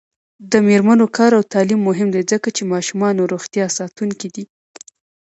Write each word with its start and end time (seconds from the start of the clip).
د 0.51 0.53
میرمنو 0.67 1.05
کار 1.17 1.31
او 1.37 1.43
تعلیم 1.53 1.81
مهم 1.89 2.07
دی 2.15 2.21
ځکه 2.31 2.47
چې 2.55 2.69
ماشومانو 2.73 3.29
روغتیا 3.33 3.65
ساتونکی 3.77 4.27
دی. 4.35 4.43